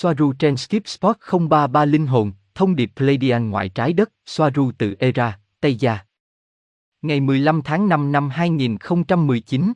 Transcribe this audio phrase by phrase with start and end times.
[0.00, 4.94] Soaru trên Skip Spot 033 Linh hồn, thông điệp Pleiadian ngoại trái đất, Soaru từ
[4.98, 5.98] Era, Tây Gia.
[7.02, 9.72] Ngày 15 tháng 5 năm 2019.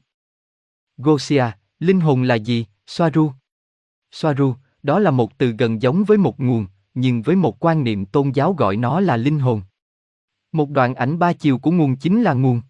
[0.96, 1.44] Gosia,
[1.78, 3.32] linh hồn là gì, Soaru?
[4.12, 8.06] Soaru, đó là một từ gần giống với một nguồn, nhưng với một quan niệm
[8.06, 9.62] tôn giáo gọi nó là linh hồn.
[10.52, 12.60] Một đoạn ảnh ba chiều của nguồn chính là nguồn.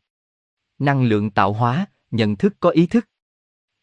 [0.78, 3.08] Năng lượng tạo hóa, nhận thức có ý thức.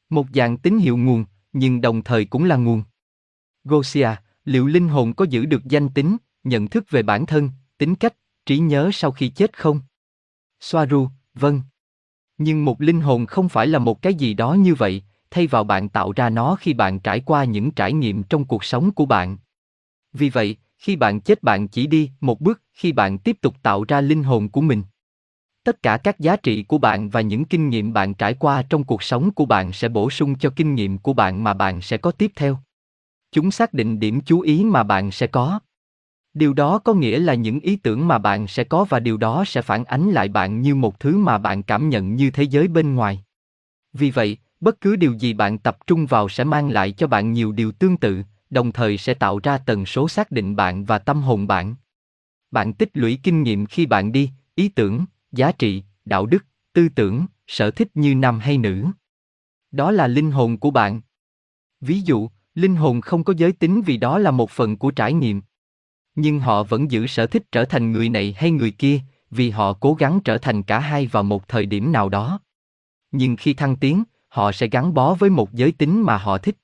[0.09, 2.83] Một dạng tín hiệu nguồn, nhưng đồng thời cũng là nguồn.
[3.64, 4.10] Gosia,
[4.46, 8.13] liệu linh hồn có giữ được danh tính, nhận thức về bản thân, tính cách,
[8.45, 9.81] trí nhớ sau khi chết không?
[10.59, 11.62] Soaru, vâng.
[12.38, 15.64] Nhưng một linh hồn không phải là một cái gì đó như vậy, thay vào
[15.64, 19.05] bạn tạo ra nó khi bạn trải qua những trải nghiệm trong cuộc sống của
[19.05, 19.38] bạn.
[20.14, 23.86] Vì vậy, khi bạn chết bạn chỉ đi một bước khi bạn tiếp tục tạo
[23.88, 24.84] ra linh hồn của mình.
[25.64, 28.84] Tất cả các giá trị của bạn và những kinh nghiệm bạn trải qua trong
[28.84, 31.98] cuộc sống của bạn sẽ bổ sung cho kinh nghiệm của bạn mà bạn sẽ
[31.98, 32.58] có tiếp theo.
[33.31, 35.59] Chúng xác định điểm chú ý mà bạn sẽ có.
[36.33, 39.44] Điều đó có nghĩa là những ý tưởng mà bạn sẽ có và điều đó
[39.47, 42.67] sẽ phản ánh lại bạn như một thứ mà bạn cảm nhận như thế giới
[42.67, 43.23] bên ngoài.
[43.94, 47.33] Vì vậy, bất cứ điều gì bạn tập trung vào sẽ mang lại cho bạn
[47.33, 50.99] nhiều điều tương tự, đồng thời sẽ tạo ra tần số xác định bạn và
[50.99, 51.75] tâm hồn bạn.
[52.52, 56.89] Bạn tích lũy kinh nghiệm khi bạn đi, ý tưởng, giá trị, đạo đức, tư
[56.89, 58.86] tưởng, sở thích như nam hay nữ.
[59.71, 61.02] Đó là linh hồn của bạn.
[61.81, 65.13] Ví dụ, linh hồn không có giới tính vì đó là một phần của trải
[65.13, 65.41] nghiệm.
[66.15, 68.99] Nhưng họ vẫn giữ sở thích trở thành người này hay người kia,
[69.31, 72.39] vì họ cố gắng trở thành cả hai vào một thời điểm nào đó.
[73.11, 76.57] Nhưng khi thăng tiến, họ sẽ gắn bó với một giới tính mà họ thích.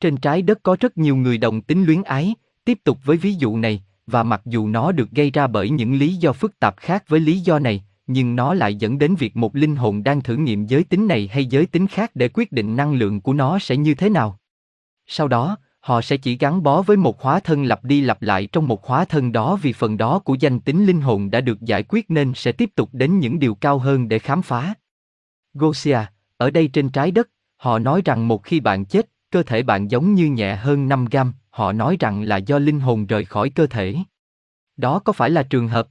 [0.00, 2.34] Trên trái đất có rất nhiều người đồng tính luyến ái,
[2.64, 5.94] tiếp tục với ví dụ này, và mặc dù nó được gây ra bởi những
[5.94, 9.36] lý do phức tạp khác với lý do này, nhưng nó lại dẫn đến việc
[9.36, 12.52] một linh hồn đang thử nghiệm giới tính này hay giới tính khác để quyết
[12.52, 14.38] định năng lượng của nó sẽ như thế nào.
[15.06, 18.46] Sau đó, họ sẽ chỉ gắn bó với một hóa thân lặp đi lặp lại
[18.46, 21.60] trong một hóa thân đó vì phần đó của danh tính linh hồn đã được
[21.60, 24.74] giải quyết nên sẽ tiếp tục đến những điều cao hơn để khám phá.
[25.54, 25.98] Gosia,
[26.36, 29.90] ở đây trên trái đất, họ nói rằng một khi bạn chết, cơ thể bạn
[29.90, 33.50] giống như nhẹ hơn 5 gram họ nói rằng là do linh hồn rời khỏi
[33.50, 33.96] cơ thể.
[34.76, 35.88] Đó có phải là trường hợp?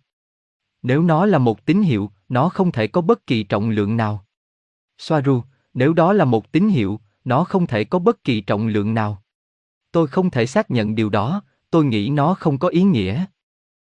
[0.81, 4.25] Nếu nó là một tín hiệu, nó không thể có bất kỳ trọng lượng nào.
[4.97, 5.41] Soaru,
[5.73, 9.21] nếu đó là một tín hiệu, nó không thể có bất kỳ trọng lượng nào.
[9.91, 13.25] Tôi không thể xác nhận điều đó, tôi nghĩ nó không có ý nghĩa.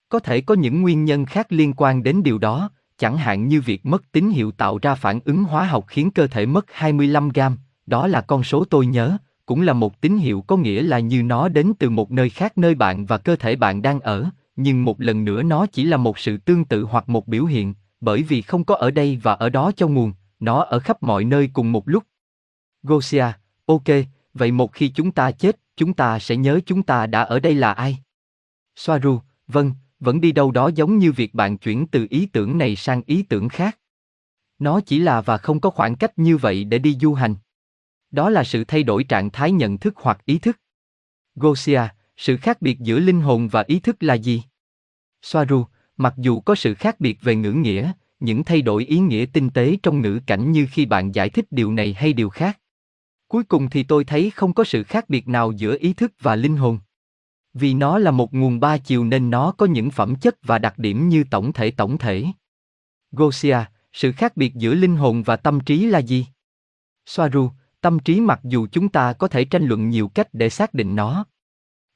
[0.09, 3.61] Có thể có những nguyên nhân khác liên quan đến điều đó, chẳng hạn như
[3.61, 7.29] việc mất tín hiệu tạo ra phản ứng hóa học khiến cơ thể mất 25
[7.29, 7.57] gram.
[7.87, 11.23] đó là con số tôi nhớ, cũng là một tín hiệu có nghĩa là như
[11.23, 14.85] nó đến từ một nơi khác nơi bạn và cơ thể bạn đang ở, nhưng
[14.85, 18.23] một lần nữa nó chỉ là một sự tương tự hoặc một biểu hiện, bởi
[18.23, 21.51] vì không có ở đây và ở đó cho nguồn, nó ở khắp mọi nơi
[21.53, 22.05] cùng một lúc.
[22.83, 23.27] Gosia,
[23.67, 23.89] ok,
[24.35, 27.55] vậy một khi chúng ta chết, chúng ta sẽ nhớ chúng ta đã ở đây
[27.55, 27.99] là ai?
[28.77, 32.77] Soaru, vâng, vẫn đi đâu đó giống như việc bạn chuyển từ ý tưởng này
[32.77, 33.79] sang ý tưởng khác.
[34.59, 37.35] Nó chỉ là và không có khoảng cách như vậy để đi du hành.
[38.11, 40.61] Đó là sự thay đổi trạng thái nhận thức hoặc ý thức.
[41.35, 41.83] Gosia,
[42.17, 44.43] sự khác biệt giữa linh hồn và ý thức là gì?
[45.23, 45.65] Soaru,
[45.97, 49.51] mặc dù có sự khác biệt về ngữ nghĩa, những thay đổi ý nghĩa tinh
[49.51, 52.59] tế trong ngữ cảnh như khi bạn giải thích điều này hay điều khác.
[53.31, 56.37] Cuối cùng thì tôi thấy không có sự khác biệt nào giữa ý thức và
[56.37, 56.79] linh hồn.
[57.55, 60.79] Vì nó là một nguồn ba chiều nên nó có những phẩm chất và đặc
[60.79, 62.25] điểm như tổng thể tổng thể.
[63.13, 63.59] Gosia,
[63.93, 66.27] sự khác biệt giữa linh hồn và tâm trí là gì?
[67.07, 70.75] Soaru, tâm trí mặc dù chúng ta có thể tranh luận nhiều cách để xác
[70.75, 71.25] định nó.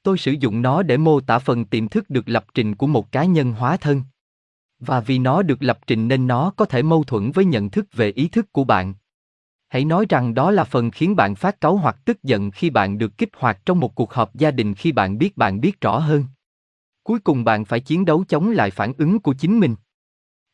[0.03, 3.13] Tôi sử dụng nó để mô tả phần tiềm thức được lập trình của một
[3.13, 4.03] cá nhân hóa thân.
[4.79, 7.87] Và vì nó được lập trình nên nó có thể mâu thuẫn với nhận thức
[7.93, 8.95] về ý thức của bạn.
[9.75, 12.99] Hãy nói rằng đó là phần khiến bạn phát cáu hoặc tức giận khi bạn
[12.99, 15.99] được kích hoạt trong một cuộc họp gia đình khi bạn biết bạn biết rõ
[15.99, 16.25] hơn.
[17.03, 19.77] Cuối cùng bạn phải chiến đấu chống lại phản ứng của chính mình.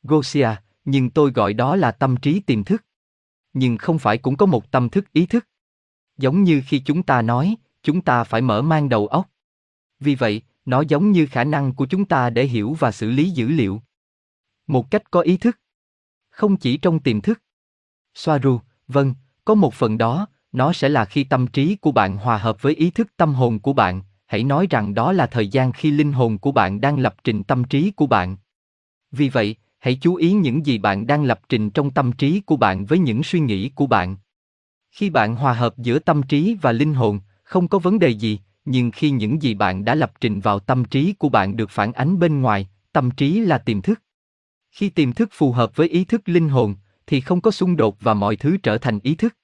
[0.02, 0.48] Gosia,
[0.84, 2.84] nhưng tôi gọi đó là tâm trí tiềm thức.
[3.52, 5.48] Nhưng không phải cũng có một tâm thức ý thức.
[6.18, 9.30] Giống như khi chúng ta nói, chúng ta phải mở mang đầu óc.
[9.98, 13.30] Vì vậy, nó giống như khả năng của chúng ta để hiểu và xử lý
[13.30, 13.82] dữ liệu.
[14.66, 15.58] Một cách có ý thức.
[16.30, 17.42] Không chỉ trong tiềm thức.
[18.14, 18.60] Soaru,
[18.92, 19.14] Vâng,
[19.44, 22.74] có một phần đó, nó sẽ là khi tâm trí của bạn hòa hợp với
[22.74, 26.12] ý thức tâm hồn của bạn, hãy nói rằng đó là thời gian khi linh
[26.12, 28.36] hồn của bạn đang lập trình tâm trí của bạn.
[29.12, 32.56] Vì vậy, hãy chú ý những gì bạn đang lập trình trong tâm trí của
[32.56, 34.16] bạn với những suy nghĩ của bạn.
[34.90, 38.40] Khi bạn hòa hợp giữa tâm trí và linh hồn, không có vấn đề gì,
[38.64, 41.92] nhưng khi những gì bạn đã lập trình vào tâm trí của bạn được phản
[41.92, 44.02] ánh bên ngoài, tâm trí là tiềm thức.
[44.70, 46.74] Khi tiềm thức phù hợp với ý thức linh hồn,
[47.06, 49.36] thì không có xung đột và mọi thứ trở thành ý thức.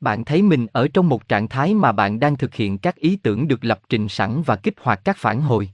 [0.00, 3.16] Bạn thấy mình ở trong một trạng thái mà bạn đang thực hiện các ý
[3.16, 5.70] tưởng được lập trình sẵn và kích hoạt các phản hồi.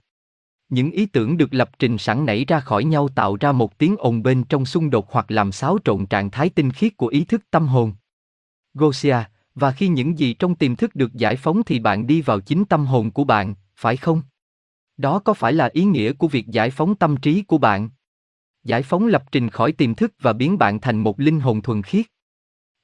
[0.68, 3.96] Những ý tưởng được lập trình sẵn nảy ra khỏi nhau tạo ra một tiếng
[3.98, 7.24] ồn bên trong xung đột hoặc làm xáo trộn trạng thái tinh khiết của ý
[7.24, 7.92] thức tâm hồn.
[8.74, 9.16] Gosia,
[9.54, 12.64] và khi những gì trong tiềm thức được giải phóng thì bạn đi vào chính
[12.64, 14.22] tâm hồn của bạn, phải không?
[14.96, 17.90] Đó có phải là ý nghĩa của việc giải phóng tâm trí của bạn?
[18.64, 21.82] Giải phóng lập trình khỏi tiềm thức và biến bạn thành một linh hồn thuần
[21.82, 22.06] khiết.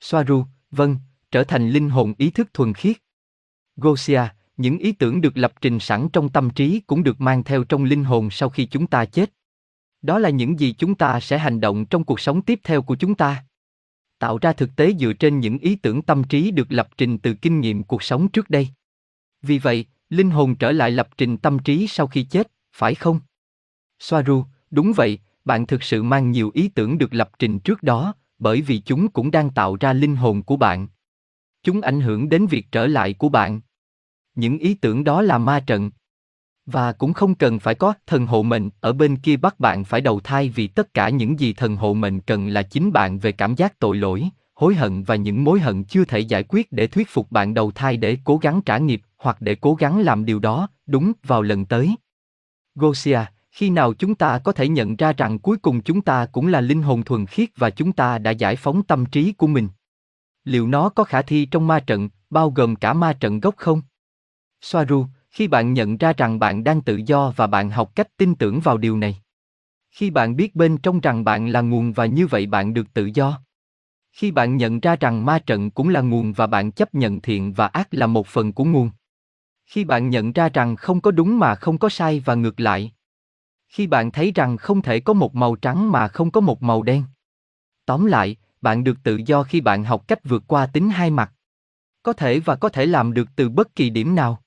[0.00, 0.96] Soaru, vâng,
[1.31, 2.96] trở thành linh hồn ý thức thuần khiết.
[3.76, 4.23] Gosia,
[4.56, 7.84] những ý tưởng được lập trình sẵn trong tâm trí cũng được mang theo trong
[7.84, 9.32] linh hồn sau khi chúng ta chết.
[10.02, 12.96] Đó là những gì chúng ta sẽ hành động trong cuộc sống tiếp theo của
[12.96, 13.44] chúng ta.
[14.19, 17.34] Tạo ra thực tế dựa trên những ý tưởng tâm trí được lập trình từ
[17.34, 18.69] kinh nghiệm cuộc sống trước đây.
[19.43, 23.20] Vì vậy, linh hồn trở lại lập trình tâm trí sau khi chết, phải không?
[23.99, 28.14] Soaru, đúng vậy, bạn thực sự mang nhiều ý tưởng được lập trình trước đó,
[28.38, 30.88] bởi vì chúng cũng đang tạo ra linh hồn của bạn.
[31.62, 33.60] Chúng ảnh hưởng đến việc trở lại của bạn.
[34.34, 35.90] Những ý tưởng đó là ma trận.
[36.66, 40.00] Và cũng không cần phải có thần hộ mệnh ở bên kia bắt bạn phải
[40.00, 43.32] đầu thai vì tất cả những gì thần hộ mệnh cần là chính bạn về
[43.32, 46.87] cảm giác tội lỗi, hối hận và những mối hận chưa thể giải quyết để
[46.87, 50.25] thuyết phục bạn đầu thai để cố gắng trả nghiệp hoặc để cố gắng làm
[50.25, 51.96] điều đó đúng vào lần tới.
[52.75, 53.20] Gosia,
[53.56, 56.60] khi nào chúng ta có thể nhận ra rằng cuối cùng chúng ta cũng là
[56.60, 59.68] linh hồn thuần khiết và chúng ta đã giải phóng tâm trí của mình?
[60.44, 63.82] Liệu nó có khả thi trong ma trận, bao gồm cả ma trận gốc không?
[64.60, 68.34] Soaru, khi bạn nhận ra rằng bạn đang tự do và bạn học cách tin
[68.34, 69.16] tưởng vào điều này.
[69.90, 73.10] Khi bạn biết bên trong rằng bạn là nguồn và như vậy bạn được tự
[73.14, 73.40] do.
[74.12, 77.52] Khi bạn nhận ra rằng ma trận cũng là nguồn và bạn chấp nhận thiện
[77.52, 78.90] và ác là một phần của nguồn.
[79.66, 82.92] Khi bạn nhận ra rằng không có đúng mà không có sai và ngược lại.
[83.68, 86.82] Khi bạn thấy rằng không thể có một màu trắng mà không có một màu
[86.82, 87.04] đen.
[87.86, 91.32] Tóm lại, bạn được tự do khi bạn học cách vượt qua tính hai mặt.
[92.02, 94.42] Có thể và có thể làm được từ bất kỳ điểm nào.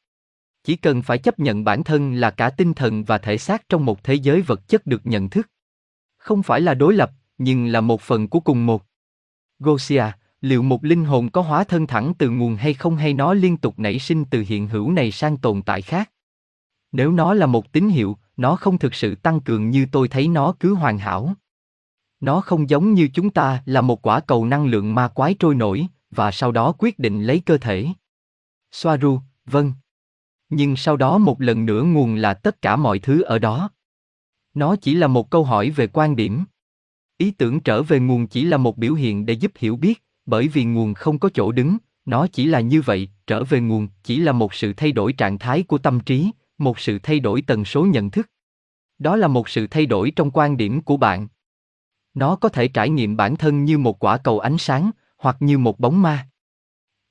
[0.63, 3.85] Chỉ cần phải chấp nhận bản thân là cả tinh thần và thể xác trong
[3.85, 5.47] một thế giới vật chất được nhận thức.
[6.17, 8.85] Không phải là đối lập, nhưng là một phần của cùng một.
[9.59, 10.03] Gosia,
[10.41, 13.57] liệu một linh hồn có hóa thân thẳng từ nguồn hay không hay nó liên
[13.57, 16.11] tục nảy sinh từ hiện hữu này sang tồn tại khác?
[16.91, 20.27] Nếu nó là một tín hiệu, nó không thực sự tăng cường như tôi thấy
[20.27, 21.33] nó cứ hoàn hảo.
[22.19, 25.55] Nó không giống như chúng ta là một quả cầu năng lượng ma quái trôi
[25.55, 27.87] nổi, và sau đó quyết định lấy cơ thể.
[28.71, 29.73] Soaru, vâng.
[30.49, 33.69] Nhưng sau đó một lần nữa nguồn là tất cả mọi thứ ở đó.
[34.53, 36.43] Nó chỉ là một câu hỏi về quan điểm.
[37.17, 40.47] Ý tưởng trở về nguồn chỉ là một biểu hiện để giúp hiểu biết, bởi
[40.47, 44.19] vì nguồn không có chỗ đứng, nó chỉ là như vậy, trở về nguồn chỉ
[44.19, 47.65] là một sự thay đổi trạng thái của tâm trí, một sự thay đổi tần
[47.65, 48.29] số nhận thức.
[48.99, 51.27] Đó là một sự thay đổi trong quan điểm của bạn.
[52.13, 55.57] Nó có thể trải nghiệm bản thân như một quả cầu ánh sáng, hoặc như
[55.57, 56.29] một bóng ma.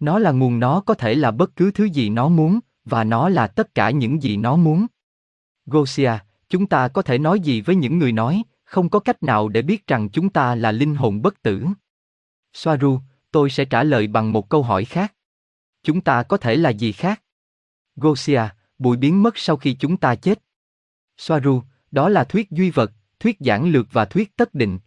[0.00, 3.28] Nó là nguồn nó có thể là bất cứ thứ gì nó muốn, và nó
[3.28, 4.86] là tất cả những gì nó muốn.
[5.66, 6.12] Gosia,
[6.48, 9.62] chúng ta có thể nói gì với những người nói, không có cách nào để
[9.62, 11.64] biết rằng chúng ta là linh hồn bất tử.
[12.52, 13.00] Soaru,
[13.30, 15.14] tôi sẽ trả lời bằng một câu hỏi khác.
[15.82, 17.22] Chúng ta có thể là gì khác?
[17.96, 18.42] Gosia,
[18.78, 20.38] bụi biến mất sau khi chúng ta chết.
[21.16, 24.78] Soaru, đó là thuyết duy vật, thuyết giản lược và thuyết tất định.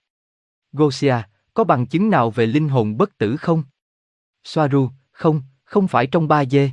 [0.71, 1.15] Gosia,
[1.53, 3.63] có bằng chứng nào về linh hồn bất tử không?
[4.43, 6.71] Soaru, không, không phải trong ba dê.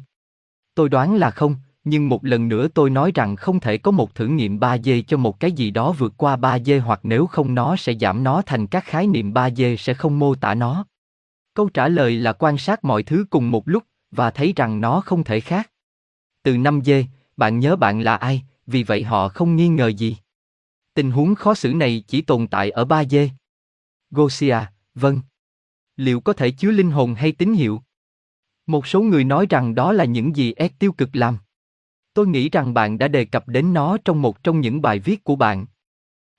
[0.75, 4.15] Tôi đoán là không, nhưng một lần nữa tôi nói rằng không thể có một
[4.15, 7.77] thử nghiệm 3D cho một cái gì đó vượt qua 3D hoặc nếu không nó
[7.77, 10.85] sẽ giảm nó thành các khái niệm 3D sẽ không mô tả nó.
[11.55, 15.01] Câu trả lời là quan sát mọi thứ cùng một lúc và thấy rằng nó
[15.01, 15.71] không thể khác.
[16.49, 17.05] Từ 5 dê,
[17.37, 20.17] bạn nhớ bạn là ai, vì vậy họ không nghi ngờ gì.
[20.95, 23.31] Tình huống khó xử này chỉ tồn tại ở 3 dê.
[24.11, 24.59] Gosia,
[24.95, 25.21] vâng.
[25.97, 27.83] Liệu có thể chứa linh hồn hay tín hiệu?
[28.67, 31.39] Một số người nói rằng đó là những gì S tiêu cực làm.
[32.15, 35.25] Tôi nghĩ rằng bạn đã đề cập đến nó trong một trong những bài viết
[35.25, 35.67] của bạn.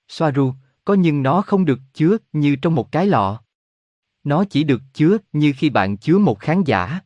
[0.08, 3.42] Soaru, có nhưng nó không được chứa như trong một cái lọ.
[4.24, 7.00] Nó chỉ được chứa như khi bạn chứa một khán giả.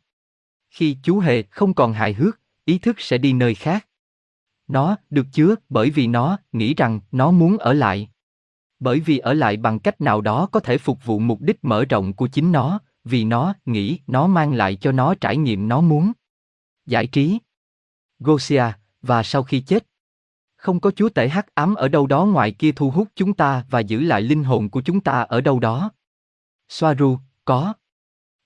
[0.71, 3.87] Khi chú hề không còn hài hước, ý thức sẽ đi nơi khác.
[4.69, 8.09] Nó được chứa bởi vì nó nghĩ rằng nó muốn ở lại.
[8.81, 11.85] Bởi vì ở lại bằng cách nào đó có thể phục vụ mục đích mở
[11.85, 15.81] rộng của chính nó, vì nó nghĩ nó mang lại cho nó trải nghiệm nó
[15.81, 16.13] muốn.
[16.87, 17.39] Giải trí.
[18.19, 18.65] Gosia,
[19.03, 19.87] và sau khi chết.
[20.57, 23.65] Không có chúa tể hắc ám ở đâu đó ngoài kia thu hút chúng ta
[23.71, 25.91] và giữ lại linh hồn của chúng ta ở đâu đó.
[26.69, 27.75] Soaru, có.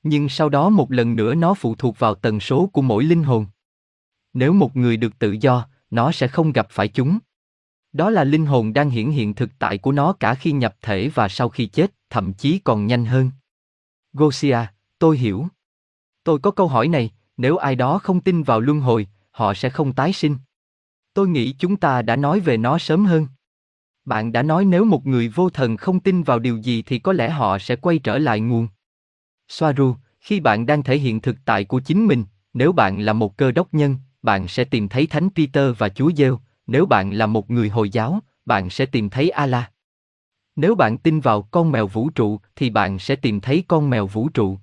[0.03, 3.23] Nhưng sau đó một lần nữa nó phụ thuộc vào tần số của mỗi linh
[3.23, 3.47] hồn.
[4.39, 7.19] Nếu một người được tự do, nó sẽ không gặp phải chúng.
[7.93, 11.09] Đó là linh hồn đang hiển hiện thực tại của nó cả khi nhập thể
[11.09, 13.31] và sau khi chết, thậm chí còn nhanh hơn.
[14.13, 14.59] Gosia,
[14.99, 15.47] tôi hiểu.
[16.25, 19.71] Tôi có câu hỏi này, nếu ai đó không tin vào luân hồi, họ sẽ
[19.71, 20.37] không tái sinh.
[21.15, 23.27] Tôi nghĩ chúng ta đã nói về nó sớm hơn.
[24.05, 27.13] Bạn đã nói nếu một người vô thần không tin vào điều gì thì có
[27.13, 28.69] lẽ họ sẽ quay trở lại nguồn.
[29.49, 33.37] Soaru, khi bạn đang thể hiện thực tại của chính mình, nếu bạn là một
[33.37, 37.27] cơ đốc nhân, bạn sẽ tìm thấy Thánh Peter và Chúa Giêsu, nếu bạn là
[37.27, 39.73] một người Hồi giáo, bạn sẽ tìm thấy Allah.
[40.57, 44.07] Nếu bạn tin vào con mèo vũ trụ thì bạn sẽ tìm thấy con mèo
[44.07, 44.59] vũ trụ.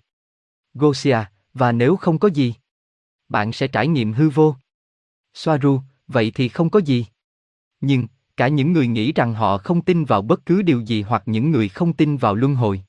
[0.73, 1.17] Gosia,
[1.53, 2.53] và nếu không có gì,
[3.29, 4.55] bạn sẽ trải nghiệm hư vô.
[5.33, 7.05] Soaru, vậy thì không có gì.
[7.81, 8.07] Nhưng,
[8.37, 11.51] cả những người nghĩ rằng họ không tin vào bất cứ điều gì hoặc những
[11.51, 12.81] người không tin vào luân hồi.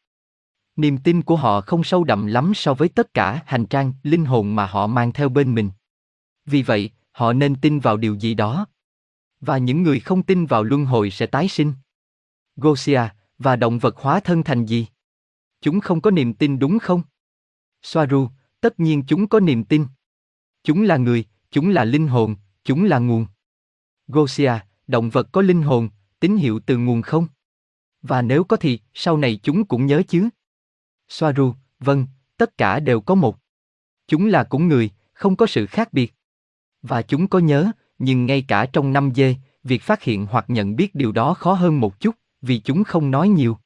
[0.77, 4.25] Niềm tin của họ không sâu đậm lắm so với tất cả hành trang, linh
[4.25, 5.71] hồn mà họ mang theo bên mình.
[6.47, 8.67] Vì vậy, họ nên tin vào điều gì đó.
[9.41, 11.73] Và những người không tin vào luân hồi sẽ tái sinh.
[12.57, 13.01] Gosia,
[13.39, 14.87] và động vật hóa thân thành gì?
[15.61, 17.03] Chúng không có niềm tin đúng không?
[17.83, 18.29] Soaru,
[18.61, 19.87] tất nhiên chúng có niềm tin.
[20.63, 23.27] Chúng là người, chúng là linh hồn, chúng là nguồn.
[24.09, 24.53] Gosia,
[24.87, 25.89] động vật có linh hồn,
[26.21, 27.27] tín hiệu từ nguồn không?
[28.03, 30.29] Và nếu có thì, sau này chúng cũng nhớ chứ?
[31.09, 33.39] Soaru, vâng, tất cả đều có một.
[34.07, 36.15] Chúng là cũng người, không có sự khác biệt.
[36.89, 40.77] Và chúng có nhớ, nhưng ngay cả trong năm dê, việc phát hiện hoặc nhận
[40.77, 43.59] biết điều đó khó hơn một chút, vì chúng không nói nhiều.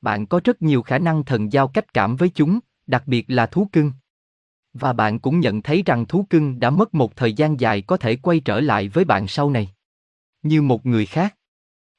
[0.00, 3.46] Bạn có rất nhiều khả năng thần giao cách cảm với chúng, đặc biệt là
[3.46, 3.92] thú cưng.
[4.72, 7.96] Và bạn cũng nhận thấy rằng thú cưng đã mất một thời gian dài có
[7.96, 9.68] thể quay trở lại với bạn sau này.
[10.42, 11.34] Như một người khác.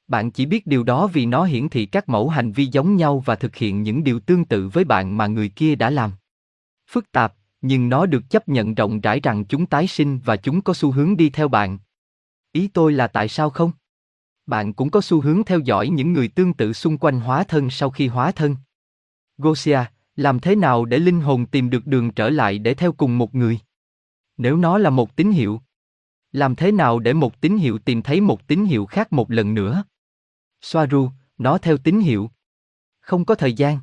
[0.08, 3.22] Bạn chỉ biết điều đó vì nó hiển thị các mẫu hành vi giống nhau
[3.26, 6.12] và thực hiện những điều tương tự với bạn mà người kia đã làm.
[6.90, 10.62] Phức tạp, nhưng nó được chấp nhận rộng rãi rằng chúng tái sinh và chúng
[10.62, 11.78] có xu hướng đi theo bạn.
[12.52, 13.72] Ý tôi là tại sao không?
[14.46, 17.70] Bạn cũng có xu hướng theo dõi những người tương tự xung quanh hóa thân
[17.70, 18.56] sau khi hóa thân.
[19.38, 19.80] Gosia,
[20.16, 23.34] làm thế nào để linh hồn tìm được đường trở lại để theo cùng một
[23.34, 23.58] người?
[24.36, 25.60] Nếu nó là một tín hiệu,
[26.32, 29.54] làm thế nào để một tín hiệu tìm thấy một tín hiệu khác một lần
[29.54, 29.84] nữa?
[30.60, 32.30] Soaru, nó theo tín hiệu.
[33.00, 33.78] Không có thời gian.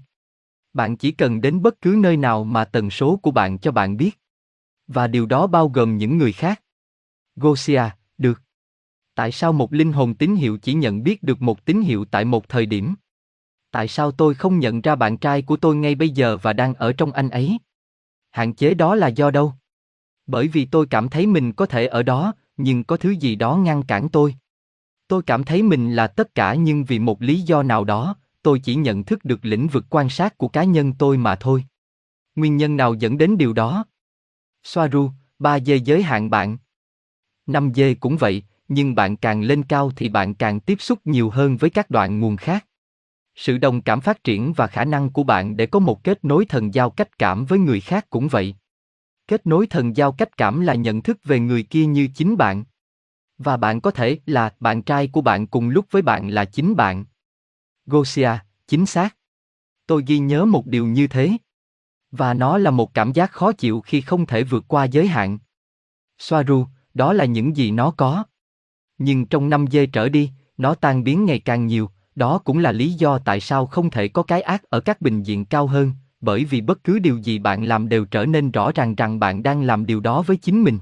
[0.78, 3.98] Bạn chỉ cần đến bất cứ nơi nào mà tần số của bạn cho bạn
[3.98, 4.20] biết.
[4.88, 6.62] Và điều đó bao gồm những người khác.
[7.36, 7.84] Gosia,
[8.18, 8.42] được.
[9.16, 12.26] Tại sao một linh hồn tín hiệu chỉ nhận biết được một tín hiệu tại
[12.26, 12.96] một thời điểm?
[13.72, 16.74] Tại sao tôi không nhận ra bạn trai của tôi ngay bây giờ và đang
[16.74, 17.58] ở trong anh ấy?
[18.32, 19.54] Hạn chế đó là do đâu?
[20.28, 23.56] Bởi vì tôi cảm thấy mình có thể ở đó, nhưng có thứ gì đó
[23.56, 24.36] ngăn cản tôi.
[25.08, 28.16] Tôi cảm thấy mình là tất cả nhưng vì một lý do nào đó,
[28.48, 31.66] tôi chỉ nhận thức được lĩnh vực quan sát của cá nhân tôi mà thôi.
[32.36, 33.86] Nguyên nhân nào dẫn đến điều đó?
[34.64, 36.58] Soaru, ba dê giới hạn bạn.
[37.48, 41.30] Năm dê cũng vậy, nhưng bạn càng lên cao thì bạn càng tiếp xúc nhiều
[41.30, 42.66] hơn với các đoạn nguồn khác.
[43.36, 46.46] Sự đồng cảm phát triển và khả năng của bạn để có một kết nối
[46.46, 48.56] thần giao cách cảm với người khác cũng vậy.
[49.28, 52.64] Kết nối thần giao cách cảm là nhận thức về người kia như chính bạn.
[53.38, 56.76] Và bạn có thể là bạn trai của bạn cùng lúc với bạn là chính
[56.76, 57.06] bạn.
[57.88, 58.30] Gosia,
[58.68, 59.16] chính xác.
[59.88, 61.32] Tôi ghi nhớ một điều như thế.
[62.12, 65.40] Và nó là một cảm giác khó chịu khi không thể vượt qua giới hạn.
[66.18, 68.24] Soaru, đó là những gì nó có.
[68.98, 72.72] Nhưng trong năm dê trở đi, nó tan biến ngày càng nhiều, đó cũng là
[72.72, 75.94] lý do tại sao không thể có cái ác ở các bình diện cao hơn,
[76.22, 79.44] bởi vì bất cứ điều gì bạn làm đều trở nên rõ ràng rằng bạn
[79.44, 80.80] đang làm điều đó với chính mình.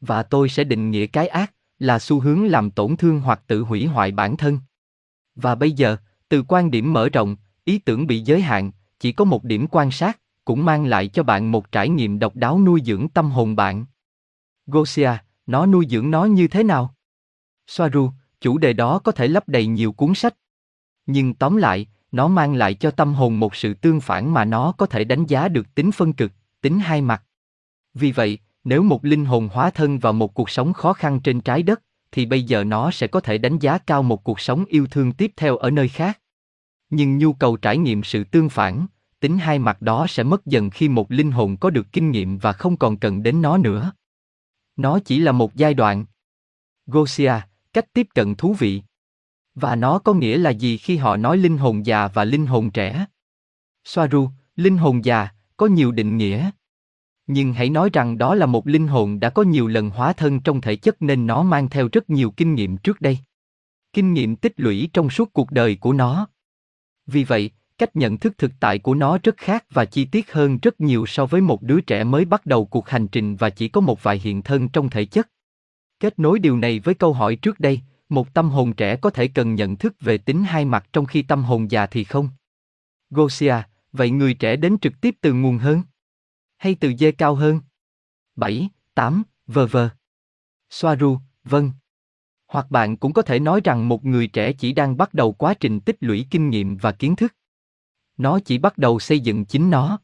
[0.00, 3.62] Và tôi sẽ định nghĩa cái ác là xu hướng làm tổn thương hoặc tự
[3.62, 4.58] hủy hoại bản thân.
[5.34, 5.96] Và bây giờ,
[6.30, 8.70] từ quan điểm mở rộng, ý tưởng bị giới hạn,
[9.00, 12.36] chỉ có một điểm quan sát, cũng mang lại cho bạn một trải nghiệm độc
[12.36, 13.86] đáo nuôi dưỡng tâm hồn bạn.
[14.66, 15.10] Gosia,
[15.46, 16.94] nó nuôi dưỡng nó như thế nào?
[17.66, 18.10] Soaru,
[18.40, 20.34] chủ đề đó có thể lấp đầy nhiều cuốn sách.
[21.06, 24.72] Nhưng tóm lại, nó mang lại cho tâm hồn một sự tương phản mà nó
[24.72, 27.24] có thể đánh giá được tính phân cực, tính hai mặt.
[27.94, 31.40] Vì vậy, nếu một linh hồn hóa thân vào một cuộc sống khó khăn trên
[31.40, 31.82] trái đất,
[32.12, 35.12] thì bây giờ nó sẽ có thể đánh giá cao một cuộc sống yêu thương
[35.12, 36.19] tiếp theo ở nơi khác.
[36.90, 38.86] Nhưng nhu cầu trải nghiệm sự tương phản,
[39.20, 42.38] tính hai mặt đó sẽ mất dần khi một linh hồn có được kinh nghiệm
[42.38, 43.92] và không còn cần đến nó nữa.
[44.76, 46.04] Nó chỉ là một giai đoạn.
[46.86, 47.32] Gosia,
[47.72, 48.82] cách tiếp cận thú vị.
[49.54, 52.70] Và nó có nghĩa là gì khi họ nói linh hồn già và linh hồn
[52.70, 53.06] trẻ?
[53.84, 56.50] Soaru, linh hồn già, có nhiều định nghĩa.
[57.26, 60.40] Nhưng hãy nói rằng đó là một linh hồn đã có nhiều lần hóa thân
[60.40, 63.18] trong thể chất nên nó mang theo rất nhiều kinh nghiệm trước đây.
[63.92, 66.28] Kinh nghiệm tích lũy trong suốt cuộc đời của nó.
[67.12, 70.58] Vì vậy, cách nhận thức thực tại của nó rất khác và chi tiết hơn
[70.62, 73.68] rất nhiều so với một đứa trẻ mới bắt đầu cuộc hành trình và chỉ
[73.68, 75.28] có một vài hiện thân trong thể chất.
[76.00, 79.28] Kết nối điều này với câu hỏi trước đây, một tâm hồn trẻ có thể
[79.28, 82.28] cần nhận thức về tính hai mặt trong khi tâm hồn già thì không.
[83.10, 83.54] Gosia,
[83.92, 85.82] vậy người trẻ đến trực tiếp từ nguồn hơn?
[86.56, 87.60] Hay từ dê cao hơn?
[88.36, 89.88] 7, 8, vờ vờ.
[90.70, 91.72] Soaru, vâng.
[92.50, 95.54] Hoặc bạn cũng có thể nói rằng một người trẻ chỉ đang bắt đầu quá
[95.54, 97.34] trình tích lũy kinh nghiệm và kiến thức.
[98.16, 99.98] Nó chỉ bắt đầu xây dựng chính nó.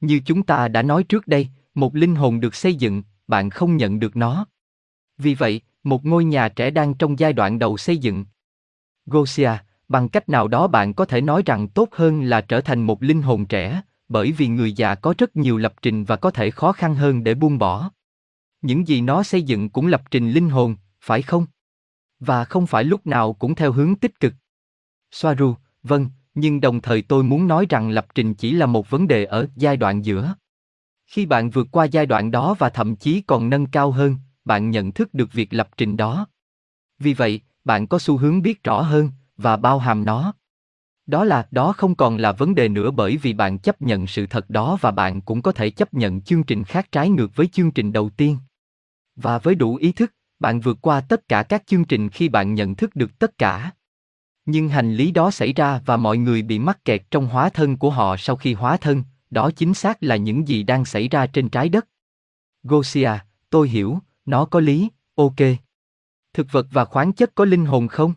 [0.00, 3.76] Như chúng ta đã nói trước đây, một linh hồn được xây dựng, bạn không
[3.76, 4.46] nhận được nó.
[5.18, 8.24] Vì vậy, một ngôi nhà trẻ đang trong giai đoạn đầu xây dựng.
[9.06, 9.50] Gosia,
[9.88, 13.02] bằng cách nào đó bạn có thể nói rằng tốt hơn là trở thành một
[13.02, 16.50] linh hồn trẻ, bởi vì người già có rất nhiều lập trình và có thể
[16.50, 17.90] khó khăn hơn để buông bỏ.
[18.62, 21.46] Những gì nó xây dựng cũng lập trình linh hồn, phải không?
[22.20, 24.34] Và không phải lúc nào cũng theo hướng tích cực.
[25.10, 29.08] Soaru, vâng, nhưng đồng thời tôi muốn nói rằng lập trình chỉ là một vấn
[29.08, 30.34] đề ở giai đoạn giữa.
[31.06, 34.70] Khi bạn vượt qua giai đoạn đó và thậm chí còn nâng cao hơn, bạn
[34.70, 36.26] nhận thức được việc lập trình đó.
[36.98, 40.32] Vì vậy, bạn có xu hướng biết rõ hơn và bao hàm nó.
[41.06, 44.26] Đó là đó không còn là vấn đề nữa bởi vì bạn chấp nhận sự
[44.26, 47.46] thật đó và bạn cũng có thể chấp nhận chương trình khác trái ngược với
[47.46, 48.36] chương trình đầu tiên.
[49.16, 52.54] Và với đủ ý thức, bạn vượt qua tất cả các chương trình khi bạn
[52.54, 53.72] nhận thức được tất cả.
[54.44, 57.76] Nhưng hành lý đó xảy ra và mọi người bị mắc kẹt trong hóa thân
[57.76, 61.26] của họ sau khi hóa thân, đó chính xác là những gì đang xảy ra
[61.26, 61.88] trên trái đất.
[62.62, 63.10] Gosia,
[63.50, 65.36] tôi hiểu, nó có lý, ok.
[66.32, 68.14] Thực vật và khoáng chất có linh hồn không?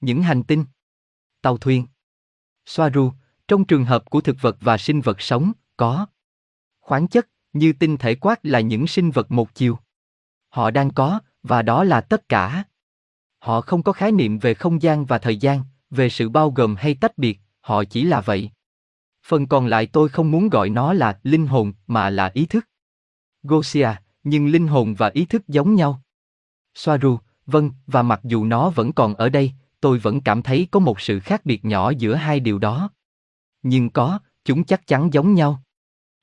[0.00, 0.64] Những hành tinh.
[1.42, 1.86] Tàu thuyền.
[2.66, 3.12] Soaru,
[3.48, 6.06] trong trường hợp của thực vật và sinh vật sống, có.
[6.80, 9.78] Khoáng chất, như tinh thể quát là những sinh vật một chiều.
[10.48, 12.64] Họ đang có, và đó là tất cả.
[13.38, 16.76] Họ không có khái niệm về không gian và thời gian, về sự bao gồm
[16.76, 18.50] hay tách biệt, họ chỉ là vậy.
[19.26, 22.68] Phần còn lại tôi không muốn gọi nó là linh hồn mà là ý thức.
[23.42, 23.88] Gosia,
[24.24, 26.02] nhưng linh hồn và ý thức giống nhau.
[26.74, 30.80] Soaru, vâng, và mặc dù nó vẫn còn ở đây, tôi vẫn cảm thấy có
[30.80, 32.90] một sự khác biệt nhỏ giữa hai điều đó.
[33.62, 35.62] Nhưng có, chúng chắc chắn giống nhau.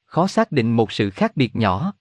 [0.06, 1.94] Khó xác định một sự khác biệt nhỏ.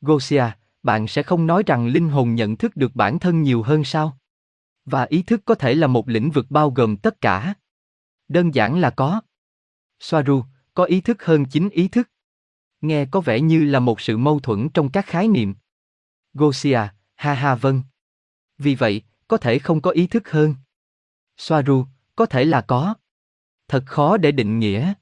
[0.00, 0.44] Gosia,
[0.86, 4.18] bạn sẽ không nói rằng linh hồn nhận thức được bản thân nhiều hơn sao?
[4.84, 7.54] Và ý thức có thể là một lĩnh vực bao gồm tất cả.
[8.28, 9.20] Đơn giản là có.
[10.00, 10.44] Soaru,
[10.74, 12.10] có ý thức hơn chính ý thức.
[12.80, 15.54] Nghe có vẻ như là một sự mâu thuẫn trong các khái niệm.
[16.34, 16.80] Gosia,
[17.14, 17.82] ha ha vâng.
[18.58, 20.54] Vì vậy, có thể không có ý thức hơn.
[21.36, 22.94] Soaru, có thể là có.
[23.68, 24.94] Thật khó để định nghĩa.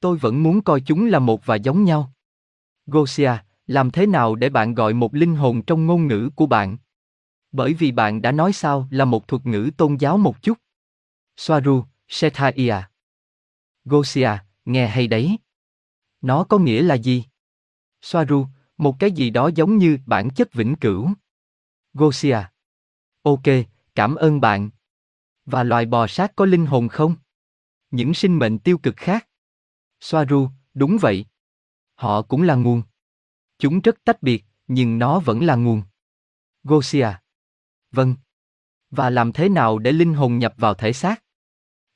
[0.00, 2.12] Tôi vẫn muốn coi chúng là một và giống nhau.
[2.86, 3.32] Gosia,
[3.66, 6.76] làm thế nào để bạn gọi một linh hồn trong ngôn ngữ của bạn?
[7.52, 10.58] Bởi vì bạn đã nói sao là một thuật ngữ tôn giáo một chút.
[11.36, 12.82] Soaru, Sethaiya.
[13.84, 14.30] Gosia,
[14.64, 15.38] nghe hay đấy.
[16.20, 17.24] Nó có nghĩa là gì?
[18.02, 21.10] Soaru, một cái gì đó giống như bản chất vĩnh cửu.
[21.94, 22.38] Gosia.
[23.22, 23.42] Ok,
[23.94, 24.70] cảm ơn bạn.
[25.44, 27.14] Và loài bò sát có linh hồn không?
[27.90, 29.28] Những sinh mệnh tiêu cực khác.
[30.00, 31.26] Soaru, đúng vậy.
[31.94, 32.82] Họ cũng là nguồn.
[33.58, 35.82] Chúng rất tách biệt, nhưng nó vẫn là nguồn.
[36.64, 37.08] Gosia.
[37.92, 38.14] Vâng.
[38.90, 41.22] Và làm thế nào để linh hồn nhập vào thể xác?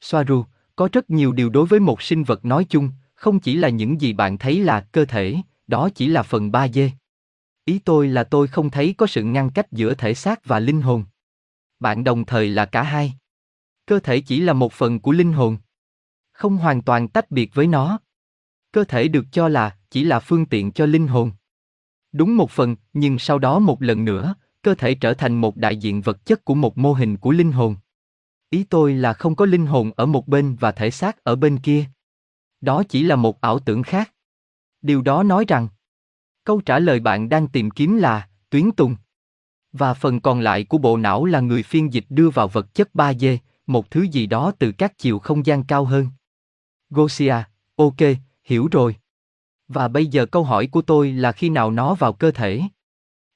[0.00, 0.44] Soaru,
[0.76, 4.00] có rất nhiều điều đối với một sinh vật nói chung, không chỉ là những
[4.00, 6.78] gì bạn thấy là cơ thể, đó chỉ là phần ba d
[7.64, 10.82] Ý tôi là tôi không thấy có sự ngăn cách giữa thể xác và linh
[10.82, 11.04] hồn.
[11.80, 13.14] Bạn đồng thời là cả hai.
[13.86, 15.58] Cơ thể chỉ là một phần của linh hồn.
[16.32, 17.98] Không hoàn toàn tách biệt với nó.
[18.72, 21.32] Cơ thể được cho là chỉ là phương tiện cho linh hồn.
[22.12, 25.76] Đúng một phần, nhưng sau đó một lần nữa, cơ thể trở thành một đại
[25.76, 27.76] diện vật chất của một mô hình của linh hồn.
[28.50, 31.58] Ý tôi là không có linh hồn ở một bên và thể xác ở bên
[31.58, 31.84] kia.
[32.60, 34.12] Đó chỉ là một ảo tưởng khác.
[34.82, 35.68] Điều đó nói rằng,
[36.44, 38.96] câu trả lời bạn đang tìm kiếm là tuyến tùng.
[39.72, 42.90] Và phần còn lại của bộ não là người phiên dịch đưa vào vật chất
[42.94, 46.08] 3D, một thứ gì đó từ các chiều không gian cao hơn.
[46.90, 47.34] Gosia,
[47.76, 48.00] ok,
[48.44, 48.96] hiểu rồi.
[49.72, 52.62] Và bây giờ câu hỏi của tôi là khi nào nó vào cơ thể?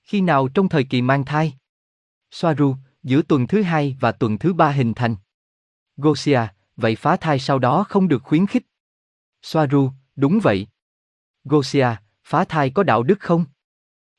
[0.02, 1.54] Khi nào trong thời kỳ mang thai?
[2.30, 5.16] Soaru, giữa tuần thứ hai và tuần thứ ba hình thành.
[5.96, 6.40] Gosia,
[6.76, 8.66] vậy phá thai sau đó không được khuyến khích.
[9.42, 10.66] Soaru, đúng vậy.
[11.44, 11.88] Gosia,
[12.24, 13.44] phá thai có đạo đức không?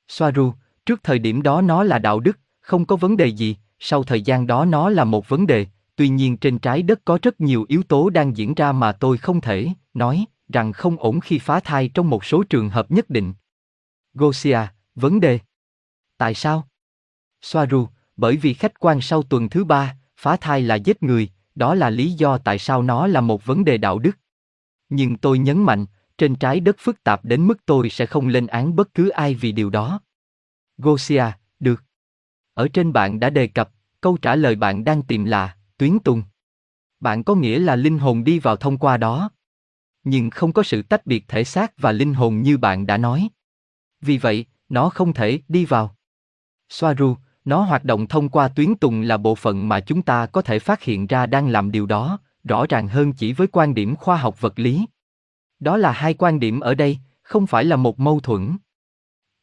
[0.08, 0.54] Soaru,
[0.86, 4.22] trước thời điểm đó nó là đạo đức, không có vấn đề gì, sau thời
[4.22, 7.66] gian đó nó là một vấn đề, tuy nhiên trên trái đất có rất nhiều
[7.68, 11.60] yếu tố đang diễn ra mà tôi không thể nói rằng không ổn khi phá
[11.60, 13.34] thai trong một số trường hợp nhất định.
[14.14, 14.60] Gosia,
[14.96, 15.40] vấn đề.
[16.18, 16.68] Tại sao?
[17.42, 21.76] Soaru, bởi vì khách quan sau tuần thứ ba, phá thai là giết người, đó
[21.76, 24.18] là lý do tại sao nó là một vấn đề đạo đức.
[24.90, 25.86] Nhưng tôi nhấn mạnh,
[26.18, 29.36] trên trái đất phức tạp đến mức tôi sẽ không lên án bất cứ ai
[29.36, 30.02] vì điều đó.
[30.78, 31.26] Gosia,
[31.60, 31.84] được.
[32.54, 33.70] Ở trên bạn đã đề cập,
[34.02, 36.24] câu trả lời bạn đang tìm là tuyến tùng.
[37.00, 39.30] Bạn có nghĩa là linh hồn đi vào thông qua đó
[40.06, 43.30] nhưng không có sự tách biệt thể xác và linh hồn như bạn đã nói.
[44.02, 45.96] Vì vậy, nó không thể đi vào.
[46.70, 47.16] Soaru,
[47.46, 50.60] nó hoạt động thông qua tuyến tùng là bộ phận mà chúng ta có thể
[50.60, 54.18] phát hiện ra đang làm điều đó, rõ ràng hơn chỉ với quan điểm khoa
[54.18, 54.86] học vật lý.
[55.60, 58.58] Đó là hai quan điểm ở đây, không phải là một mâu thuẫn.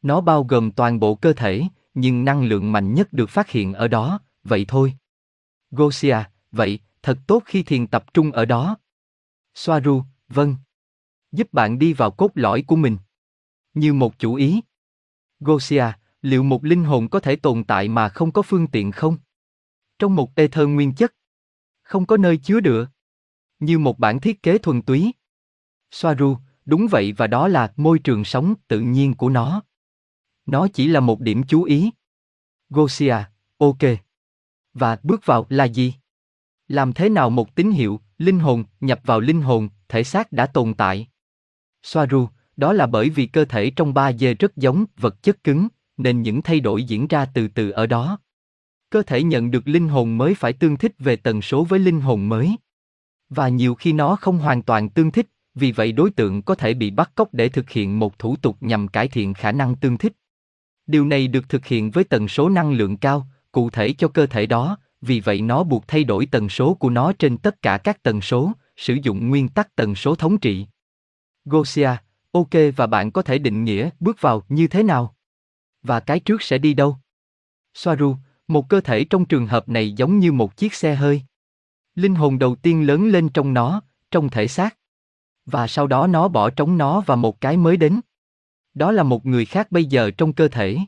[0.02, 1.62] Nó bao gồm toàn bộ cơ thể,
[1.94, 4.94] nhưng năng lượng mạnh nhất được phát hiện ở đó, vậy thôi.
[5.70, 6.16] Gosia,
[6.52, 8.76] vậy, thật tốt khi thiền tập trung ở đó.
[9.54, 10.02] Soaru,
[10.34, 10.56] vâng.
[11.32, 12.98] Giúp bạn đi vào cốt lõi của mình.
[13.74, 14.60] Như một chủ ý.
[15.40, 15.84] Gosia,
[16.22, 19.18] liệu một linh hồn có thể tồn tại mà không có phương tiện không?
[19.98, 21.14] Trong một ether nguyên chất.
[21.82, 22.88] Không có nơi chứa được.
[23.58, 25.12] Như một bản thiết kế thuần túy.
[25.90, 29.62] Soaru, đúng vậy và đó là môi trường sống tự nhiên của nó.
[30.46, 31.90] Nó chỉ là một điểm chú ý.
[32.70, 33.16] Gosia,
[33.58, 33.78] ok.
[34.74, 35.94] Và bước vào là gì?
[36.68, 40.46] Làm thế nào một tín hiệu, linh hồn, nhập vào linh hồn, thể xác đã
[40.46, 41.08] tồn tại?
[41.82, 46.22] Soaru, đó là bởi vì cơ thể trong 3D rất giống vật chất cứng, nên
[46.22, 48.18] những thay đổi diễn ra từ từ ở đó.
[48.90, 52.00] Cơ thể nhận được linh hồn mới phải tương thích về tần số với linh
[52.00, 52.56] hồn mới.
[53.28, 56.74] Và nhiều khi nó không hoàn toàn tương thích, vì vậy đối tượng có thể
[56.74, 59.98] bị bắt cóc để thực hiện một thủ tục nhằm cải thiện khả năng tương
[59.98, 60.12] thích.
[60.86, 64.26] Điều này được thực hiện với tần số năng lượng cao, cụ thể cho cơ
[64.26, 67.78] thể đó, vì vậy nó buộc thay đổi tần số của nó trên tất cả
[67.78, 70.66] các tần số, sử dụng nguyên tắc tần số thống trị.
[71.44, 71.90] Gosia,
[72.32, 75.14] ok và bạn có thể định nghĩa bước vào như thế nào?
[75.82, 76.96] Và cái trước sẽ đi đâu?
[77.74, 78.16] Soaru,
[78.48, 81.22] một cơ thể trong trường hợp này giống như một chiếc xe hơi.
[81.94, 84.76] Linh hồn đầu tiên lớn lên trong nó, trong thể xác.
[85.46, 88.00] Và sau đó nó bỏ trống nó và một cái mới đến.
[88.74, 90.78] Đó là một người khác bây giờ trong cơ thể.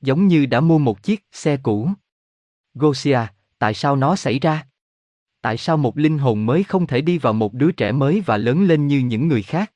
[0.00, 1.90] Giống như đã mua một chiếc xe cũ.
[2.74, 3.20] Gosia,
[3.58, 4.66] tại sao nó xảy ra?
[5.44, 8.36] Tại sao một linh hồn mới không thể đi vào một đứa trẻ mới và
[8.36, 9.72] lớn lên như những người khác?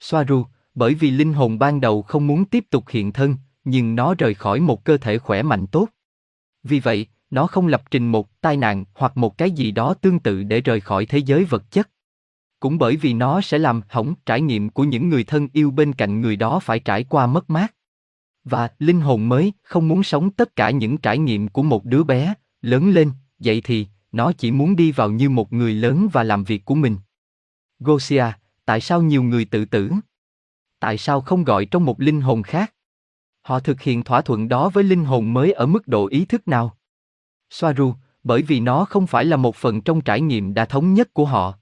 [0.00, 4.14] Soaru, bởi vì linh hồn ban đầu không muốn tiếp tục hiện thân, nhưng nó
[4.18, 5.88] rời khỏi một cơ thể khỏe mạnh tốt.
[6.62, 10.18] Vì vậy, nó không lập trình một tai nạn hoặc một cái gì đó tương
[10.18, 11.90] tự để rời khỏi thế giới vật chất.
[12.60, 15.92] Cũng bởi vì nó sẽ làm hỏng trải nghiệm của những người thân yêu bên
[15.92, 17.74] cạnh người đó phải trải qua mất mát.
[18.44, 22.04] Và linh hồn mới không muốn sống tất cả những trải nghiệm của một đứa
[22.04, 26.22] bé, lớn lên, vậy thì, nó chỉ muốn đi vào như một người lớn và
[26.22, 26.96] làm việc của mình.
[27.78, 28.24] Gosia,
[28.64, 29.90] tại sao nhiều người tự tử?
[30.80, 32.74] Tại sao không gọi trong một linh hồn khác?
[33.42, 36.48] Họ thực hiện thỏa thuận đó với linh hồn mới ở mức độ ý thức
[36.48, 36.76] nào?
[37.50, 41.14] Soaru, bởi vì nó không phải là một phần trong trải nghiệm đã thống nhất
[41.14, 41.58] của họ.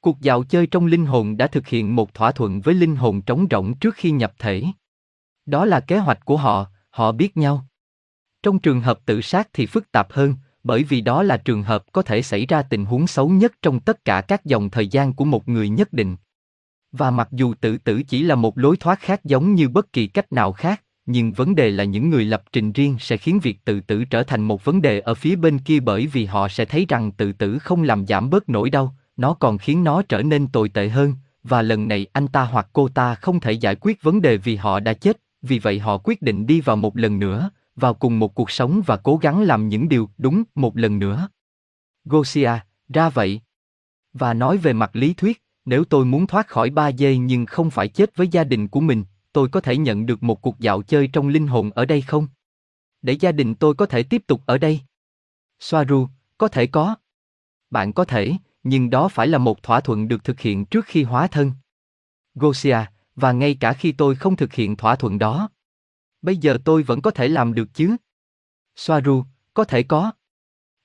[0.00, 3.22] Cuộc dạo chơi trong linh hồn đã thực hiện một thỏa thuận với linh hồn
[3.22, 4.64] trống rỗng trước khi nhập thể.
[5.46, 7.66] Đó là kế hoạch của họ, họ biết nhau.
[8.42, 11.84] Trong trường hợp tự sát thì phức tạp hơn, bởi vì đó là trường hợp
[11.92, 15.12] có thể xảy ra tình huống xấu nhất trong tất cả các dòng thời gian
[15.12, 16.16] của một người nhất định.
[16.92, 20.06] Và mặc dù tự tử chỉ là một lối thoát khác giống như bất kỳ
[20.06, 23.64] cách nào khác, nhưng vấn đề là những người lập trình riêng sẽ khiến việc
[23.64, 26.64] tự tử trở thành một vấn đề ở phía bên kia bởi vì họ sẽ
[26.64, 30.22] thấy rằng tự tử không làm giảm bớt nỗi đau, nó còn khiến nó trở
[30.22, 33.76] nên tồi tệ hơn, và lần này anh ta hoặc cô ta không thể giải
[33.80, 36.96] quyết vấn đề vì họ đã chết, vì vậy họ quyết định đi vào một
[36.96, 40.76] lần nữa, vào cùng một cuộc sống và cố gắng làm những điều đúng một
[40.76, 41.28] lần nữa.
[42.04, 42.50] Gosia,
[42.88, 43.40] ra vậy.
[44.12, 47.70] Và nói về mặt lý thuyết, nếu tôi muốn thoát khỏi ba giây nhưng không
[47.70, 50.82] phải chết với gia đình của mình, tôi có thể nhận được một cuộc dạo
[50.82, 52.28] chơi trong linh hồn ở đây không?
[53.02, 54.80] Để gia đình tôi có thể tiếp tục ở đây.
[55.60, 56.08] Soaru,
[56.38, 56.94] có thể có.
[57.70, 58.32] Bạn có thể,
[58.62, 61.52] nhưng đó phải là một thỏa thuận được thực hiện trước khi hóa thân.
[62.34, 62.78] Gosia,
[63.16, 65.48] và ngay cả khi tôi không thực hiện thỏa thuận đó.
[66.22, 67.96] Bây giờ tôi vẫn có thể làm được chứ?
[68.76, 70.12] Soaru, có thể có.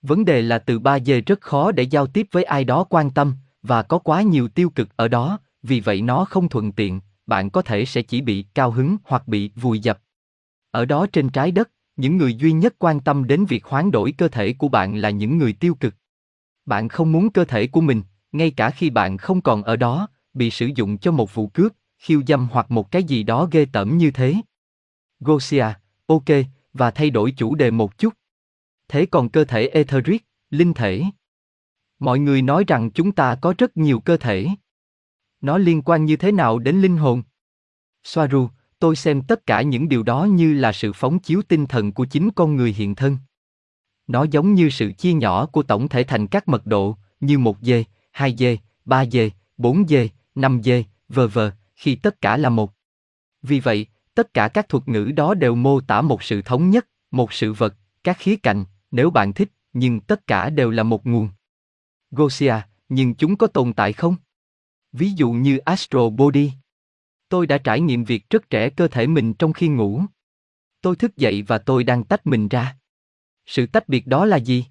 [0.01, 3.09] Vấn đề là từ 3 giờ rất khó để giao tiếp với ai đó quan
[3.09, 6.99] tâm, và có quá nhiều tiêu cực ở đó, vì vậy nó không thuận tiện,
[7.25, 9.99] bạn có thể sẽ chỉ bị cao hứng hoặc bị vùi dập.
[10.71, 14.11] Ở đó trên trái đất, những người duy nhất quan tâm đến việc hoán đổi
[14.11, 15.95] cơ thể của bạn là những người tiêu cực.
[16.65, 20.07] Bạn không muốn cơ thể của mình, ngay cả khi bạn không còn ở đó,
[20.33, 23.65] bị sử dụng cho một vụ cướp, khiêu dâm hoặc một cái gì đó ghê
[23.65, 24.35] tởm như thế.
[25.19, 25.65] Gosia,
[26.05, 26.25] ok,
[26.73, 28.13] và thay đổi chủ đề một chút.
[28.87, 31.03] Thế còn cơ thể etheric, linh thể?
[31.99, 34.47] Mọi người nói rằng chúng ta có rất nhiều cơ thể.
[35.41, 37.23] Nó liên quan như thế nào đến linh hồn?
[38.03, 38.49] Soaru,
[38.79, 42.05] tôi xem tất cả những điều đó như là sự phóng chiếu tinh thần của
[42.05, 43.17] chính con người hiện thân.
[44.07, 47.57] Nó giống như sự chia nhỏ của tổng thể thành các mật độ, như một
[47.61, 52.49] dê, hai dê, ba dê, bốn dê, năm dê, vờ vờ, khi tất cả là
[52.49, 52.73] một.
[53.41, 56.87] Vì vậy, tất cả các thuật ngữ đó đều mô tả một sự thống nhất,
[57.11, 61.05] một sự vật, các khía cạnh, nếu bạn thích, nhưng tất cả đều là một
[61.05, 61.29] nguồn.
[62.11, 62.55] Gosia,
[62.89, 64.15] nhưng chúng có tồn tại không?
[64.91, 66.51] Ví dụ như Astro Body.
[67.29, 70.01] Tôi đã trải nghiệm việc rất trẻ cơ thể mình trong khi ngủ.
[70.81, 72.77] Tôi thức dậy và tôi đang tách mình ra.
[73.45, 74.65] Sự tách biệt đó là gì?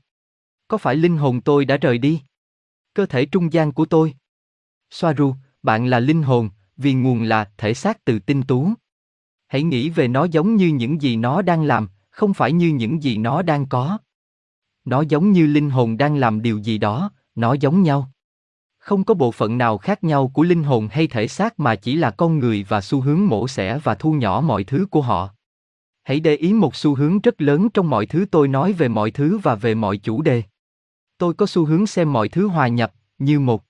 [0.69, 2.23] Có phải linh hồn tôi đã rời đi?
[2.95, 4.15] Cơ thể trung gian của tôi.
[4.91, 8.73] Soaru, bạn là linh hồn, vì nguồn là thể xác từ tinh tú.
[9.57, 13.03] Hãy nghĩ về nó giống như những gì nó đang làm, không phải như những
[13.03, 13.99] gì nó đang có.
[14.85, 18.11] Nó giống như linh hồn đang làm điều gì đó, nó giống nhau.
[18.79, 21.97] Không có bộ phận nào khác nhau của linh hồn hay thể xác mà chỉ
[21.97, 25.31] là con người và xu hướng mổ xẻ và thu nhỏ mọi thứ của họ.
[26.03, 29.11] Hãy để ý một xu hướng rất lớn trong mọi thứ tôi nói về mọi
[29.11, 30.43] thứ và về mọi chủ đề.
[31.19, 33.65] Tôi có xu hướng xem mọi thứ hòa nhập, như một.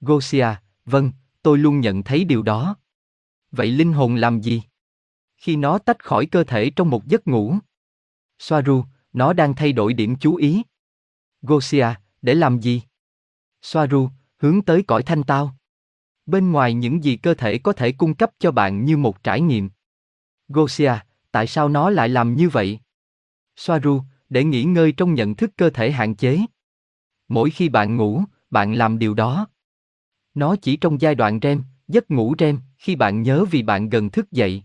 [0.00, 0.48] Gosia,
[0.84, 2.76] vâng, tôi luôn nhận thấy điều đó.
[3.52, 4.62] Vậy linh hồn làm gì?
[5.38, 7.54] Khi nó tách khỏi cơ thể trong một giấc ngủ.
[8.38, 10.62] Soaru, nó đang thay đổi điểm chú ý.
[11.42, 11.86] Gosia,
[12.22, 12.82] để làm gì?
[13.62, 15.54] Soaru, hướng tới cõi thanh tao.
[16.26, 19.40] Bên ngoài những gì cơ thể có thể cung cấp cho bạn như một trải
[19.40, 19.70] nghiệm.
[20.48, 20.92] Gosia,
[21.30, 22.80] tại sao nó lại làm như vậy?
[23.56, 26.40] Soaru, để nghỉ ngơi trong nhận thức cơ thể hạn chế.
[27.28, 29.46] Mỗi khi bạn ngủ, bạn làm điều đó.
[30.34, 34.10] Nó chỉ trong giai đoạn REM, giấc ngủ REM, khi bạn nhớ vì bạn gần
[34.10, 34.62] thức dậy.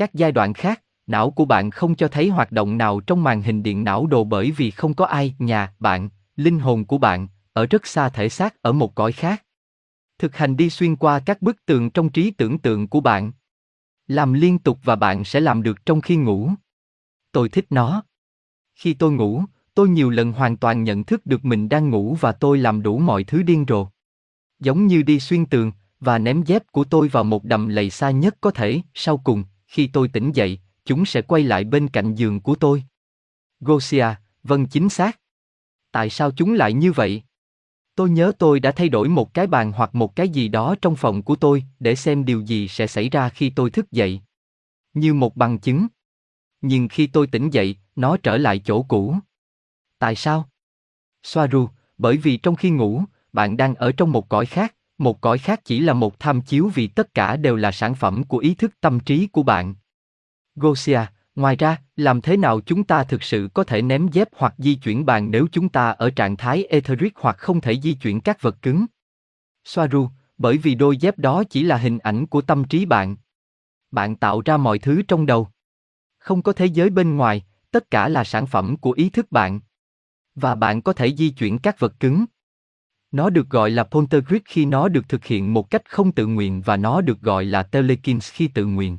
[0.00, 3.42] Các giai đoạn khác, não của bạn không cho thấy hoạt động nào trong màn
[3.42, 7.28] hình điện não đồ bởi vì không có ai, nhà, bạn, linh hồn của bạn,
[7.52, 9.44] ở rất xa thể xác ở một cõi khác.
[10.18, 13.32] Thực hành đi xuyên qua các bức tường trong trí tưởng tượng của bạn.
[14.06, 16.50] Làm liên tục và bạn sẽ làm được trong khi ngủ.
[17.32, 18.02] Tôi thích nó.
[18.74, 22.32] Khi tôi ngủ, tôi nhiều lần hoàn toàn nhận thức được mình đang ngủ và
[22.32, 23.86] tôi làm đủ mọi thứ điên rồ.
[24.60, 28.10] Giống như đi xuyên tường, và ném dép của tôi vào một đầm lầy xa
[28.10, 32.14] nhất có thể, sau cùng, khi tôi tỉnh dậy, chúng sẽ quay lại bên cạnh
[32.14, 32.84] giường của tôi.
[33.60, 34.06] Gosia,
[34.42, 35.20] vâng chính xác.
[35.92, 37.22] Tại sao chúng lại như vậy?
[37.94, 40.96] Tôi nhớ tôi đã thay đổi một cái bàn hoặc một cái gì đó trong
[40.96, 44.20] phòng của tôi để xem điều gì sẽ xảy ra khi tôi thức dậy.
[44.94, 45.86] Như một bằng chứng.
[46.60, 49.16] Nhưng khi tôi tỉnh dậy, nó trở lại chỗ cũ.
[49.98, 50.48] Tại sao?
[51.22, 55.38] Soaru, bởi vì trong khi ngủ, bạn đang ở trong một cõi khác, một cõi
[55.38, 58.54] khác chỉ là một tham chiếu vì tất cả đều là sản phẩm của ý
[58.54, 59.74] thức tâm trí của bạn.
[60.54, 61.00] Gosia,
[61.34, 64.74] ngoài ra, làm thế nào chúng ta thực sự có thể ném dép hoặc di
[64.74, 68.42] chuyển bàn nếu chúng ta ở trạng thái etheric hoặc không thể di chuyển các
[68.42, 68.86] vật cứng?
[69.64, 70.08] Soaru,
[70.38, 73.16] bởi vì đôi dép đó chỉ là hình ảnh của tâm trí bạn.
[73.90, 75.48] Bạn tạo ra mọi thứ trong đầu.
[76.18, 79.60] Không có thế giới bên ngoài, tất cả là sản phẩm của ý thức bạn.
[80.34, 82.24] Và bạn có thể di chuyển các vật cứng.
[83.12, 86.62] Nó được gọi là poltergeist khi nó được thực hiện một cách không tự nguyện
[86.62, 88.98] và nó được gọi là telekins khi tự nguyện.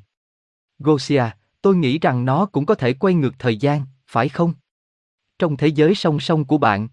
[0.80, 1.24] Gosia,
[1.62, 4.54] tôi nghĩ rằng nó cũng có thể quay ngược thời gian, phải không?
[5.40, 6.88] Trong thế giới song song của bạn.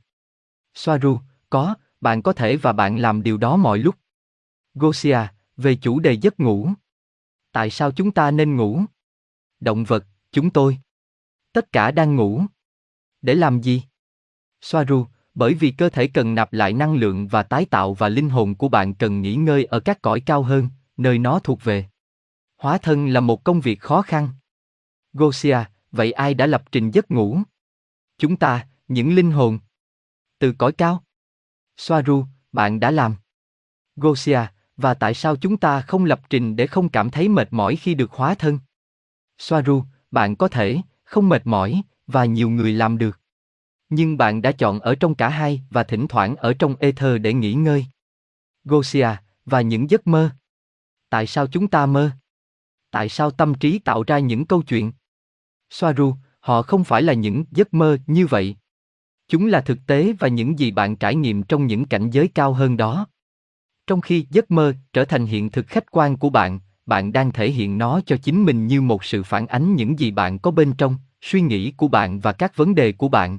[0.75, 1.19] Soaru,
[1.51, 3.95] có, bạn có thể và bạn làm điều đó mọi lúc.
[4.75, 5.19] Gosia,
[5.57, 6.69] về chủ đề giấc ngủ.
[7.53, 8.83] Tại sao chúng ta nên ngủ?
[9.61, 10.79] Động vật, chúng tôi.
[11.53, 12.43] Tất cả đang ngủ.
[13.23, 13.83] Để làm gì?
[14.61, 15.07] Soaru,
[15.39, 18.55] bởi vì cơ thể cần nạp lại năng lượng và tái tạo và linh hồn
[18.55, 21.87] của bạn cần nghỉ ngơi ở các cõi cao hơn, nơi nó thuộc về.
[22.57, 24.29] Hóa thân là một công việc khó khăn.
[25.13, 25.59] Gosia,
[25.93, 27.39] vậy ai đã lập trình giấc ngủ?
[28.19, 29.59] Chúng ta, những linh hồn.
[30.39, 31.05] Từ cõi cao.
[31.77, 33.15] Soaru, bạn đã làm.
[33.97, 34.41] Gosia,
[34.77, 37.95] và tại sao chúng ta không lập trình để không cảm thấy mệt mỏi khi
[37.95, 38.59] được hóa thân?
[39.39, 43.21] Soaru, bạn có thể, không mệt mỏi, và nhiều người làm được.
[43.91, 47.33] Nhưng bạn đã chọn ở trong cả hai và thỉnh thoảng ở trong ether để
[47.33, 47.87] nghỉ ngơi.
[48.65, 49.09] Gosia,
[49.45, 50.31] và những giấc mơ.
[51.11, 52.11] Tại sao chúng ta mơ?
[52.91, 54.93] Tại sao tâm trí tạo ra những câu chuyện?
[55.71, 58.57] Soaru, họ không phải là những giấc mơ như vậy.
[59.29, 62.53] Chúng là thực tế và những gì bạn trải nghiệm trong những cảnh giới cao
[62.53, 63.07] hơn đó.
[63.87, 67.51] Trong khi giấc mơ trở thành hiện thực khách quan của bạn, bạn đang thể
[67.51, 70.73] hiện nó cho chính mình như một sự phản ánh những gì bạn có bên
[70.79, 73.39] trong, suy nghĩ của bạn và các vấn đề của bạn.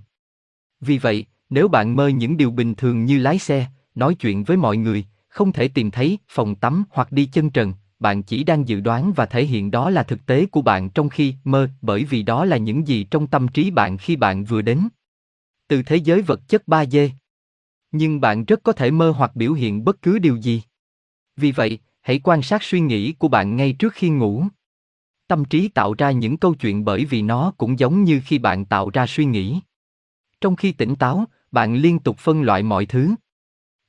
[0.81, 4.57] Vì vậy, nếu bạn mơ những điều bình thường như lái xe, nói chuyện với
[4.57, 8.67] mọi người, không thể tìm thấy phòng tắm hoặc đi chân trần, bạn chỉ đang
[8.67, 12.03] dự đoán và thể hiện đó là thực tế của bạn trong khi mơ, bởi
[12.03, 14.87] vì đó là những gì trong tâm trí bạn khi bạn vừa đến.
[15.67, 17.09] Từ thế giới vật chất 3D.
[17.91, 20.61] Nhưng bạn rất có thể mơ hoặc biểu hiện bất cứ điều gì.
[21.37, 24.43] Vì vậy, hãy quan sát suy nghĩ của bạn ngay trước khi ngủ.
[25.27, 28.65] Tâm trí tạo ra những câu chuyện bởi vì nó cũng giống như khi bạn
[28.65, 29.59] tạo ra suy nghĩ.
[30.41, 33.15] Trong khi tỉnh táo, bạn liên tục phân loại mọi thứ.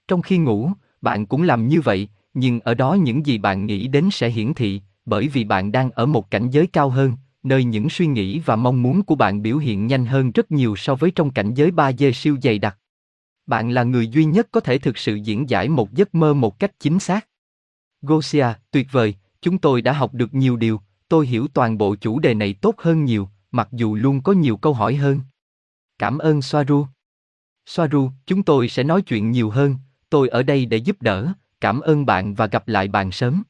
[0.09, 3.89] Trong khi ngủ, bạn cũng làm như vậy, nhưng ở đó những gì bạn nghĩ
[3.89, 7.65] đến sẽ hiển thị, bởi vì bạn đang ở một cảnh giới cao hơn, nơi
[7.65, 10.95] những suy nghĩ và mong muốn của bạn biểu hiện nhanh hơn rất nhiều so
[10.95, 12.79] với trong cảnh giới 3D siêu dày đặc.
[13.47, 16.59] Bạn là người duy nhất có thể thực sự diễn giải một giấc mơ một
[16.59, 17.27] cách chính xác.
[18.03, 22.19] Gosia, tuyệt vời, chúng tôi đã học được nhiều điều, tôi hiểu toàn bộ chủ
[22.19, 25.21] đề này tốt hơn nhiều, mặc dù luôn có nhiều câu hỏi hơn.
[26.01, 26.87] Cảm ơn Soaru.
[27.67, 29.77] Soaru, chúng tôi sẽ nói chuyện nhiều hơn,
[30.11, 33.43] tôi ở đây để giúp đỡ, cảm ơn bạn và gặp lại bạn sớm.